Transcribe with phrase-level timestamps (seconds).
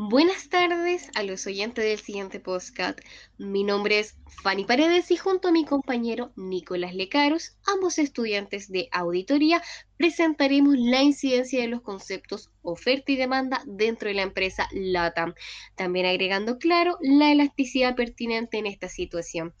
[0.00, 3.00] Buenas tardes a los oyentes del siguiente podcast.
[3.36, 8.88] Mi nombre es Fanny Paredes y junto a mi compañero Nicolás Lecaros, ambos estudiantes de
[8.92, 9.60] auditoría,
[9.96, 15.34] presentaremos la incidencia de los conceptos oferta y demanda dentro de la empresa LATAM,
[15.74, 19.52] también agregando claro la elasticidad pertinente en esta situación.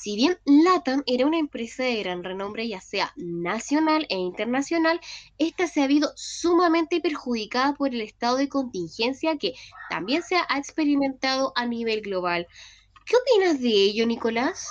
[0.00, 5.00] Si bien LATAM era una empresa de gran renombre, ya sea nacional e internacional,
[5.38, 9.54] esta se ha habido sumamente perjudicada por el estado de contingencia que
[9.90, 12.46] también se ha experimentado a nivel global.
[13.06, 14.68] ¿Qué opinas de ello, Nicolás?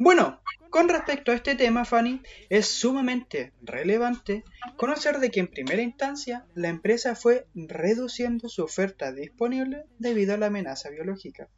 [0.00, 4.42] Bueno, con respecto a este tema, Fanny, es sumamente relevante
[4.76, 10.36] conocer de que en primera instancia la empresa fue reduciendo su oferta disponible debido a
[10.36, 11.48] la amenaza biológica.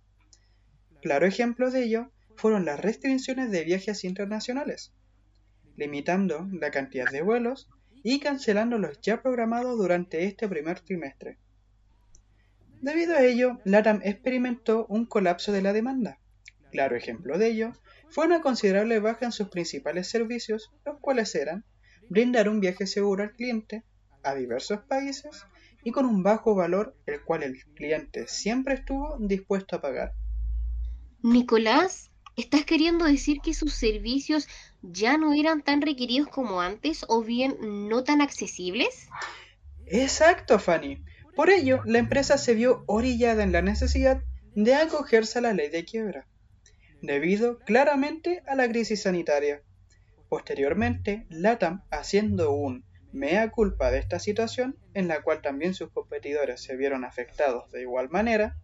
[1.01, 4.93] Claro ejemplo de ello fueron las restricciones de viajes internacionales,
[5.77, 7.69] limitando la cantidad de vuelos
[8.03, 11.39] y cancelando los ya programados durante este primer trimestre.
[12.81, 16.20] Debido a ello, LATAM experimentó un colapso de la demanda.
[16.70, 17.73] Claro ejemplo de ello
[18.11, 21.65] fue una considerable baja en sus principales servicios, los cuales eran
[22.09, 23.84] brindar un viaje seguro al cliente
[24.23, 25.47] a diversos países
[25.83, 30.12] y con un bajo valor el cual el cliente siempre estuvo dispuesto a pagar.
[31.23, 34.48] Nicolás, ¿estás queriendo decir que sus servicios
[34.83, 37.56] ya no eran tan requeridos como antes o bien
[37.89, 39.09] no tan accesibles?
[39.87, 41.03] Exacto, Fanny.
[41.34, 44.23] Por ello, la empresa se vio orillada en la necesidad
[44.55, 46.27] de acogerse a la ley de quiebra
[47.03, 49.62] debido claramente a la crisis sanitaria.
[50.28, 56.62] Posteriormente, LATAM, haciendo un mea culpa de esta situación, en la cual también sus competidores
[56.62, 58.56] se vieron afectados de igual manera,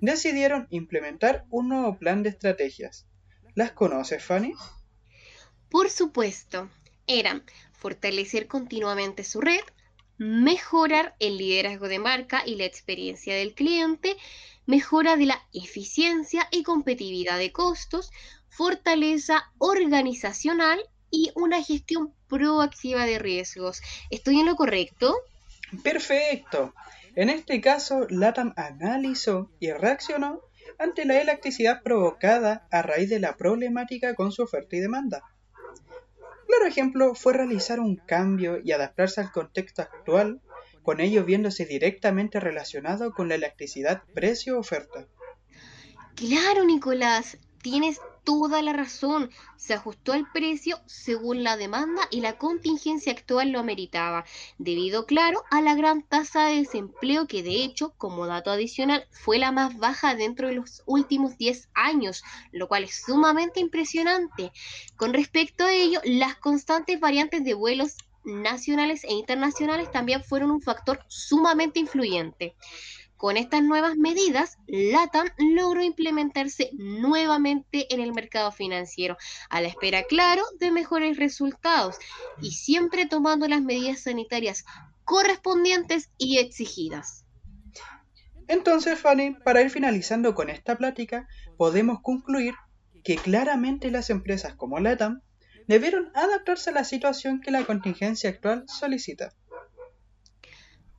[0.00, 3.06] decidieron implementar un nuevo plan de estrategias.
[3.54, 4.54] ¿Las conoces, Fanny?
[5.68, 6.68] Por supuesto,
[7.06, 9.60] eran fortalecer continuamente su red,
[10.18, 14.16] mejorar el liderazgo de marca y la experiencia del cliente,
[14.66, 18.10] mejora de la eficiencia y competitividad de costos,
[18.48, 23.80] fortaleza organizacional y una gestión proactiva de riesgos.
[24.10, 25.16] ¿Estoy en lo correcto?
[25.82, 26.74] Perfecto.
[27.14, 30.42] En este caso, LATAM analizó y reaccionó
[30.78, 35.22] ante la electricidad provocada a raíz de la problemática con su oferta y demanda
[36.50, 40.42] claro ejemplo fue realizar un cambio y adaptarse al contexto actual,
[40.82, 45.06] con ello viéndose directamente relacionado con la electricidad precio-oferta.
[46.16, 49.30] Claro, Nicolás, tienes toda la razón.
[49.56, 54.24] Se ajustó al precio según la demanda y la contingencia actual lo ameritaba,
[54.58, 59.38] debido, claro, a la gran tasa de desempleo que de hecho, como dato adicional, fue
[59.38, 62.22] la más baja dentro de los últimos 10 años,
[62.52, 64.52] lo cual es sumamente impresionante.
[64.96, 70.60] Con respecto a ello, las constantes variantes de vuelos nacionales e internacionales también fueron un
[70.60, 72.54] factor sumamente influyente.
[73.20, 79.18] Con estas nuevas medidas, LATAM logró implementarse nuevamente en el mercado financiero,
[79.50, 81.96] a la espera, claro, de mejores resultados
[82.40, 84.64] y siempre tomando las medidas sanitarias
[85.04, 87.26] correspondientes y exigidas.
[88.48, 92.54] Entonces, Fanny, para ir finalizando con esta plática, podemos concluir
[93.04, 95.20] que claramente las empresas como LATAM
[95.66, 99.34] debieron adaptarse a la situación que la contingencia actual solicita.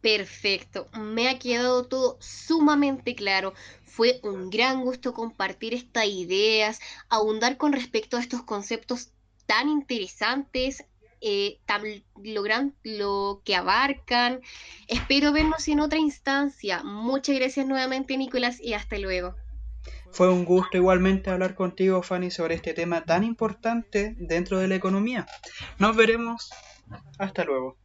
[0.01, 3.53] Perfecto, me ha quedado todo sumamente claro.
[3.85, 6.79] Fue un gran gusto compartir estas ideas,
[7.09, 9.11] ahondar con respecto a estos conceptos
[9.45, 10.85] tan interesantes,
[11.19, 11.83] eh, tan,
[12.23, 12.43] lo,
[12.83, 14.41] lo que abarcan.
[14.87, 16.83] Espero vernos en otra instancia.
[16.83, 19.35] Muchas gracias nuevamente, Nicolás, y hasta luego.
[20.11, 24.75] Fue un gusto igualmente hablar contigo, Fanny, sobre este tema tan importante dentro de la
[24.75, 25.25] economía.
[25.77, 26.49] Nos veremos.
[27.17, 27.77] Hasta luego.